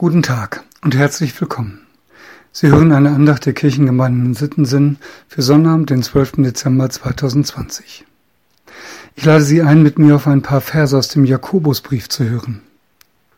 [0.00, 1.80] Guten Tag und herzlich willkommen.
[2.52, 6.34] Sie hören eine Andacht der Kirchengemeinden in Sittensinn für Sonnabend, den 12.
[6.36, 8.04] Dezember 2020.
[9.16, 12.60] Ich lade Sie ein, mit mir auf ein paar Verse aus dem Jakobusbrief zu hören.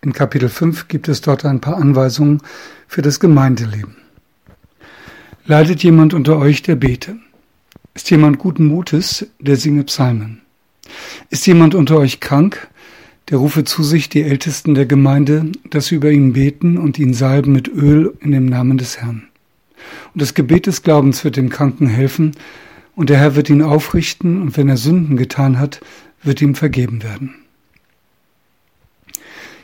[0.00, 2.40] In Kapitel 5 gibt es dort ein paar Anweisungen
[2.88, 3.98] für das Gemeindeleben.
[5.44, 7.18] Leidet jemand unter euch, der bete?
[7.92, 10.40] Ist jemand guten Mutes, der singe Psalmen?
[11.28, 12.68] Ist jemand unter euch krank,
[13.30, 17.12] der rufe zu sich die Ältesten der Gemeinde, dass sie über ihn beten und ihn
[17.12, 19.24] salben mit Öl in dem Namen des Herrn.
[20.14, 22.32] Und das Gebet des Glaubens wird dem Kranken helfen,
[22.94, 25.80] und der Herr wird ihn aufrichten, und wenn er Sünden getan hat,
[26.22, 27.34] wird ihm vergeben werden.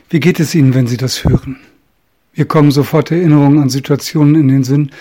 [0.09, 1.57] Wie geht es Ihnen, wenn Sie das hören?
[2.35, 4.91] Mir kommen sofort Erinnerungen an Situationen in den Sinn,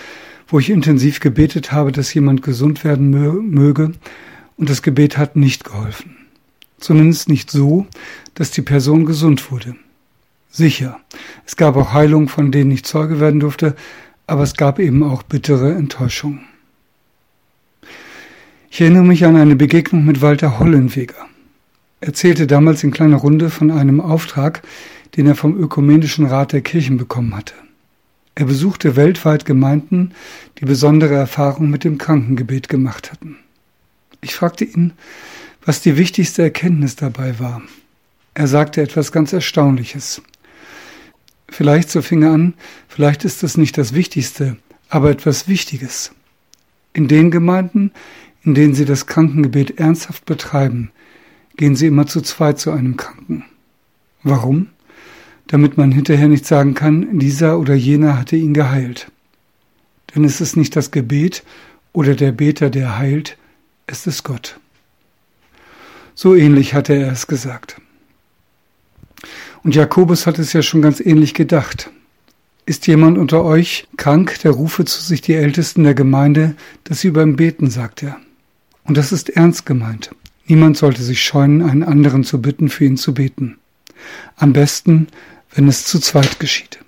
[0.48, 3.10] wo ich intensiv gebetet habe, dass jemand gesund werden
[3.50, 3.92] möge,
[4.56, 6.21] und das Gebet hat nicht geholfen
[6.82, 7.86] zumindest nicht so,
[8.34, 9.76] dass die Person gesund wurde.
[10.50, 11.00] Sicher,
[11.46, 13.74] es gab auch Heilungen, von denen ich Zeuge werden durfte,
[14.26, 16.40] aber es gab eben auch bittere Enttäuschung.
[18.70, 21.26] Ich erinnere mich an eine Begegnung mit Walter Hollenweger.
[22.00, 24.62] Er erzählte damals in kleiner Runde von einem Auftrag,
[25.16, 27.54] den er vom Ökumenischen Rat der Kirchen bekommen hatte.
[28.34, 30.12] Er besuchte weltweit Gemeinden,
[30.58, 33.36] die besondere Erfahrungen mit dem Krankengebet gemacht hatten.
[34.22, 34.94] Ich fragte ihn,
[35.64, 37.62] was die wichtigste Erkenntnis dabei war.
[38.34, 40.22] Er sagte etwas ganz Erstaunliches.
[41.48, 42.54] Vielleicht, so fing er an,
[42.88, 44.56] vielleicht ist es nicht das Wichtigste,
[44.88, 46.12] aber etwas Wichtiges.
[46.94, 47.92] In den Gemeinden,
[48.42, 50.90] in denen sie das Krankengebet ernsthaft betreiben,
[51.56, 53.44] gehen sie immer zu zweit zu einem Kranken.
[54.22, 54.68] Warum?
[55.46, 59.10] Damit man hinterher nicht sagen kann, dieser oder jener hatte ihn geheilt.
[60.14, 61.44] Denn es ist nicht das Gebet
[61.92, 63.36] oder der Beter, der heilt,
[63.86, 64.58] es ist Gott.
[66.14, 67.80] So ähnlich hatte er es gesagt.
[69.62, 71.90] Und Jakobus hat es ja schon ganz ähnlich gedacht.
[72.66, 76.54] Ist jemand unter euch krank, der rufe zu sich die Ältesten der Gemeinde,
[76.84, 78.16] dass sie über ihn beten, sagt er.
[78.84, 80.10] Und das ist ernst gemeint.
[80.46, 83.58] Niemand sollte sich scheuen, einen anderen zu bitten, für ihn zu beten.
[84.36, 85.06] Am besten,
[85.54, 86.78] wenn es zu zweit geschieht.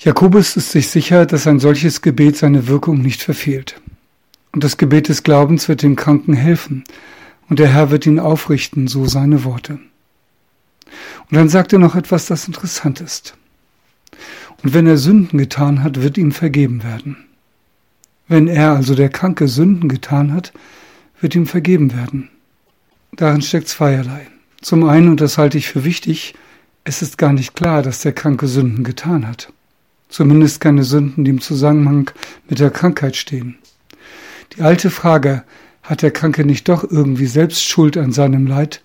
[0.00, 3.80] Jakobus ist sich sicher, dass ein solches Gebet seine Wirkung nicht verfehlt.
[4.50, 6.82] Und das Gebet des Glaubens wird dem Kranken helfen,
[7.48, 9.78] und der Herr wird ihn aufrichten, so seine Worte.
[11.30, 13.34] Und dann sagt er noch etwas, das interessant ist.
[14.62, 17.16] Und wenn er Sünden getan hat, wird ihm vergeben werden.
[18.28, 20.52] Wenn er, also der Kranke, Sünden getan hat,
[21.20, 22.30] wird ihm vergeben werden.
[23.12, 24.26] Darin steckt zweierlei.
[24.60, 26.34] Zum einen, und das halte ich für wichtig,
[26.84, 29.52] es ist gar nicht klar, dass der Kranke Sünden getan hat.
[30.08, 32.10] Zumindest keine Sünden, die im Zusammenhang
[32.48, 33.56] mit der Krankheit stehen.
[34.56, 35.44] Die alte Frage,
[35.92, 38.80] hat der Kranke nicht doch irgendwie selbst Schuld an seinem Leid,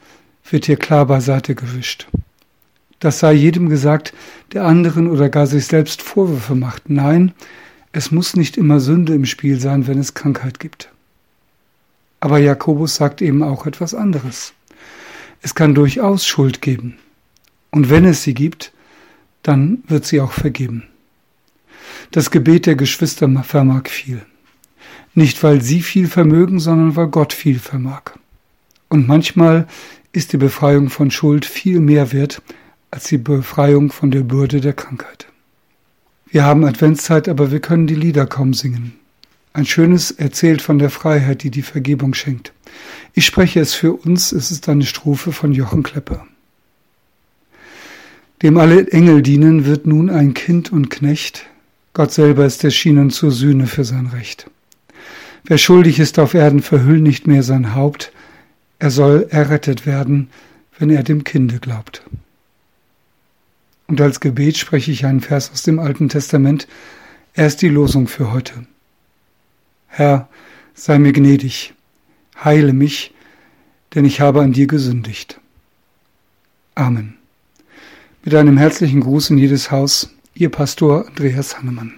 [0.49, 2.05] wird hier klar beiseite gewischt.
[2.99, 4.13] Das sei jedem gesagt,
[4.51, 6.89] der anderen oder gar sich selbst Vorwürfe macht.
[6.89, 7.31] Nein,
[7.93, 10.89] es muss nicht immer Sünde im Spiel sein, wenn es Krankheit gibt.
[12.19, 14.51] Aber Jakobus sagt eben auch etwas anderes.
[15.41, 16.97] Es kann durchaus Schuld geben.
[17.71, 18.73] Und wenn es sie gibt,
[19.43, 20.83] dann wird sie auch vergeben.
[22.11, 24.25] Das Gebet der Geschwister vermag viel.
[25.13, 28.11] Nicht weil sie viel vermögen, sondern weil Gott viel vermag.
[28.89, 29.67] Und manchmal
[30.11, 32.41] ist die Befreiung von Schuld viel mehr wert
[32.91, 35.27] als die Befreiung von der Bürde der Krankheit.
[36.29, 38.93] Wir haben Adventszeit, aber wir können die Lieder kaum singen.
[39.53, 42.53] Ein schönes erzählt von der Freiheit, die die Vergebung schenkt.
[43.13, 46.27] Ich spreche es für uns, es ist eine Strophe von Jochen Klepper.
[48.43, 51.47] Dem alle Engel dienen, wird nun ein Kind und Knecht.
[51.93, 54.47] Gott selber ist erschienen zur Sühne für sein Recht.
[55.49, 58.11] Wer schuldig ist auf Erden, verhüll nicht mehr sein Haupt,
[58.79, 60.29] er soll errettet werden,
[60.77, 62.03] wenn er dem Kinde glaubt.
[63.87, 66.67] Und als Gebet spreche ich einen Vers aus dem Alten Testament,
[67.33, 68.65] er ist die Losung für heute.
[69.87, 70.27] Herr,
[70.73, 71.73] sei mir gnädig,
[72.43, 73.13] heile mich,
[73.95, 75.39] denn ich habe an dir gesündigt.
[76.75, 77.15] Amen.
[78.21, 81.96] Mit einem herzlichen Gruß in jedes Haus, Ihr Pastor Andreas Hannemann.